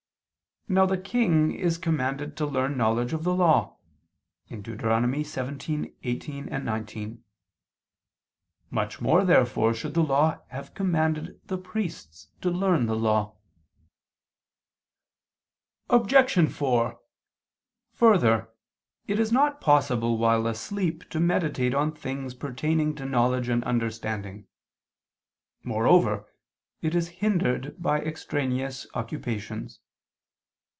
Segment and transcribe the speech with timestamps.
[0.67, 3.75] Now the king is commanded to learn knowledge of the Law
[4.49, 4.77] (Deut.
[4.77, 7.23] 17:18, 19).
[8.69, 13.35] Much more therefore should the Law have commanded the priests to learn the Law.
[15.89, 16.49] Obj.
[16.53, 16.99] 4:
[17.91, 18.49] Further,
[19.07, 24.47] it is not possible while asleep to meditate on things pertaining to knowledge and understanding:
[25.65, 26.33] moreover
[26.81, 29.81] it is hindered by extraneous occupations.